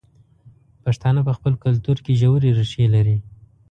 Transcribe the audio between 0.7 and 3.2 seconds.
پښتانه په خپل کلتور کې ژورې ریښې لري.